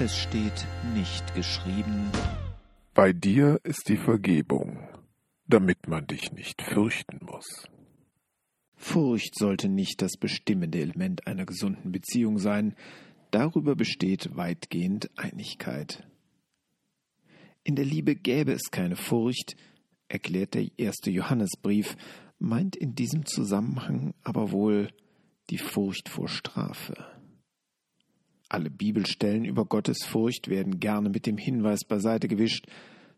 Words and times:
Es 0.00 0.18
steht 0.18 0.66
nicht 0.92 1.36
geschrieben. 1.36 2.10
Bei 2.94 3.12
dir 3.12 3.60
ist 3.62 3.88
die 3.88 3.96
Vergebung, 3.96 4.88
damit 5.46 5.86
man 5.86 6.08
dich 6.08 6.32
nicht 6.32 6.62
fürchten 6.62 7.20
muss. 7.24 7.68
Furcht 8.74 9.38
sollte 9.38 9.68
nicht 9.68 10.02
das 10.02 10.16
bestimmende 10.18 10.80
Element 10.80 11.28
einer 11.28 11.46
gesunden 11.46 11.92
Beziehung 11.92 12.38
sein, 12.38 12.74
darüber 13.30 13.76
besteht 13.76 14.34
weitgehend 14.34 15.10
Einigkeit. 15.16 16.04
In 17.62 17.76
der 17.76 17.84
Liebe 17.84 18.16
gäbe 18.16 18.50
es 18.50 18.72
keine 18.72 18.96
Furcht, 18.96 19.54
erklärt 20.08 20.54
der 20.54 20.66
erste 20.76 21.12
Johannesbrief, 21.12 21.96
meint 22.40 22.74
in 22.74 22.96
diesem 22.96 23.26
Zusammenhang 23.26 24.12
aber 24.24 24.50
wohl 24.50 24.88
die 25.50 25.58
Furcht 25.58 26.08
vor 26.08 26.26
Strafe. 26.26 26.96
Alle 28.48 28.70
Bibelstellen 28.70 29.44
über 29.44 29.64
Gottes 29.64 30.04
Furcht 30.04 30.48
werden 30.48 30.80
gerne 30.80 31.08
mit 31.08 31.26
dem 31.26 31.38
Hinweis 31.38 31.84
beiseite 31.84 32.28
gewischt, 32.28 32.66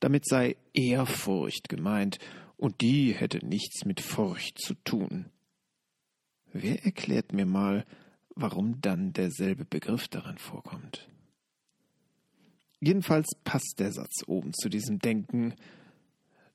damit 0.00 0.26
sei 0.26 0.56
Ehrfurcht 0.74 1.68
gemeint, 1.68 2.18
und 2.56 2.80
die 2.80 3.12
hätte 3.12 3.44
nichts 3.44 3.84
mit 3.84 4.00
Furcht 4.00 4.58
zu 4.58 4.74
tun. 4.84 5.26
Wer 6.52 6.84
erklärt 6.84 7.32
mir 7.32 7.46
mal, 7.46 7.84
warum 8.34 8.80
dann 8.80 9.12
derselbe 9.12 9.64
Begriff 9.64 10.08
darin 10.08 10.38
vorkommt? 10.38 11.08
Jedenfalls 12.80 13.28
passt 13.44 13.76
der 13.78 13.92
Satz 13.92 14.22
oben 14.26 14.52
zu 14.54 14.68
diesem 14.68 14.98
Denken, 14.98 15.54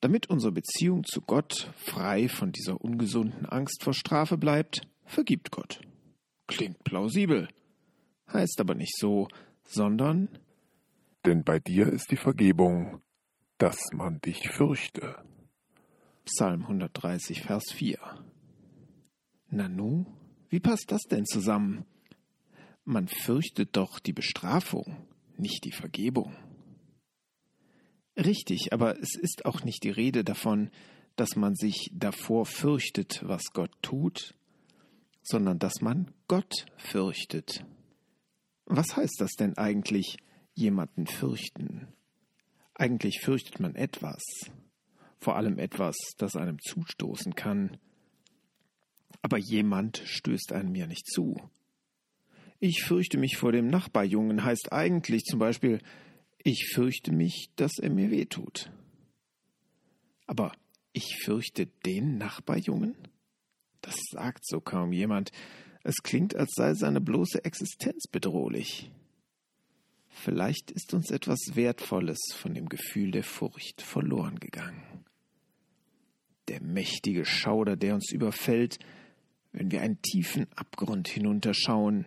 damit 0.00 0.30
unsere 0.30 0.52
Beziehung 0.52 1.04
zu 1.04 1.20
Gott 1.20 1.72
frei 1.76 2.28
von 2.28 2.52
dieser 2.52 2.80
ungesunden 2.80 3.46
Angst 3.46 3.82
vor 3.82 3.94
Strafe 3.94 4.36
bleibt, 4.36 4.82
vergibt 5.04 5.50
Gott. 5.50 5.80
Klingt 6.46 6.82
plausibel, 6.84 7.48
heißt 8.32 8.60
aber 8.60 8.74
nicht 8.74 8.96
so, 8.96 9.28
sondern 9.64 10.28
Denn 11.24 11.44
bei 11.44 11.58
dir 11.58 11.92
ist 11.92 12.10
die 12.10 12.16
Vergebung, 12.16 13.02
dass 13.58 13.78
man 13.92 14.20
dich 14.20 14.48
fürchte. 14.48 15.16
Psalm 16.24 16.62
130, 16.62 17.42
Vers 17.42 17.64
4. 17.72 17.98
Nanu, 19.50 20.06
wie 20.48 20.60
passt 20.60 20.92
das 20.92 21.02
denn 21.02 21.26
zusammen? 21.26 21.84
Man 22.84 23.08
fürchtet 23.08 23.76
doch 23.76 23.98
die 23.98 24.12
Bestrafung, 24.12 25.08
nicht 25.36 25.64
die 25.64 25.72
Vergebung. 25.72 26.36
Richtig, 28.16 28.72
aber 28.72 28.98
es 28.98 29.14
ist 29.14 29.44
auch 29.44 29.64
nicht 29.64 29.84
die 29.84 29.90
Rede 29.90 30.24
davon, 30.24 30.70
dass 31.16 31.36
man 31.36 31.54
sich 31.54 31.90
davor 31.92 32.46
fürchtet, 32.46 33.20
was 33.24 33.52
Gott 33.52 33.72
tut, 33.82 34.34
sondern 35.22 35.58
dass 35.58 35.80
man 35.80 36.12
Gott 36.26 36.66
fürchtet. 36.76 37.64
Was 38.70 38.96
heißt 38.96 39.16
das 39.20 39.32
denn 39.32 39.56
eigentlich, 39.56 40.18
jemanden 40.52 41.06
fürchten? 41.06 41.88
Eigentlich 42.74 43.20
fürchtet 43.20 43.60
man 43.60 43.74
etwas, 43.74 44.22
vor 45.18 45.36
allem 45.36 45.58
etwas, 45.58 45.96
das 46.18 46.36
einem 46.36 46.58
zustoßen 46.58 47.34
kann. 47.34 47.78
Aber 49.22 49.38
jemand 49.38 50.02
stößt 50.04 50.52
einem 50.52 50.74
ja 50.74 50.86
nicht 50.86 51.06
zu. 51.06 51.34
Ich 52.60 52.82
fürchte 52.82 53.16
mich 53.16 53.38
vor 53.38 53.52
dem 53.52 53.68
Nachbarjungen 53.68 54.44
heißt 54.44 54.70
eigentlich 54.70 55.24
zum 55.24 55.38
Beispiel, 55.38 55.80
ich 56.44 56.68
fürchte 56.74 57.10
mich, 57.10 57.50
dass 57.56 57.78
er 57.78 57.88
mir 57.88 58.10
wehtut. 58.10 58.70
Aber 60.26 60.52
ich 60.92 61.16
fürchte 61.24 61.66
den 61.86 62.18
Nachbarjungen? 62.18 62.96
Das 63.80 63.96
sagt 64.10 64.46
so 64.46 64.60
kaum 64.60 64.92
jemand. 64.92 65.32
Es 65.82 65.96
klingt, 66.02 66.34
als 66.34 66.52
sei 66.54 66.74
seine 66.74 67.00
bloße 67.00 67.44
Existenz 67.44 68.06
bedrohlich. 68.10 68.90
Vielleicht 70.08 70.70
ist 70.70 70.94
uns 70.94 71.10
etwas 71.10 71.38
Wertvolles 71.54 72.18
von 72.34 72.54
dem 72.54 72.68
Gefühl 72.68 73.12
der 73.12 73.22
Furcht 73.22 73.82
verloren 73.82 74.40
gegangen. 74.40 75.04
Der 76.48 76.60
mächtige 76.60 77.24
Schauder, 77.24 77.76
der 77.76 77.94
uns 77.94 78.10
überfällt, 78.10 78.78
wenn 79.52 79.70
wir 79.70 79.80
einen 79.80 80.02
tiefen 80.02 80.46
Abgrund 80.56 81.08
hinunterschauen, 81.08 82.06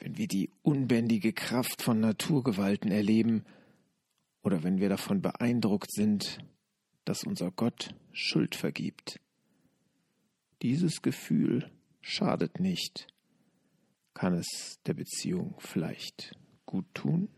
wenn 0.00 0.16
wir 0.16 0.26
die 0.26 0.50
unbändige 0.62 1.32
Kraft 1.32 1.82
von 1.82 2.00
Naturgewalten 2.00 2.90
erleben 2.90 3.44
oder 4.42 4.62
wenn 4.64 4.80
wir 4.80 4.88
davon 4.88 5.20
beeindruckt 5.20 5.92
sind, 5.92 6.38
dass 7.04 7.24
unser 7.24 7.50
Gott 7.50 7.94
Schuld 8.12 8.54
vergibt. 8.54 9.20
Dieses 10.62 11.02
Gefühl 11.02 11.70
schadet 12.02 12.60
nicht. 12.60 13.06
Kann 14.12 14.34
es 14.34 14.78
der 14.84 14.94
Beziehung 14.94 15.54
vielleicht 15.58 16.36
gut 16.66 16.84
tun? 16.92 17.28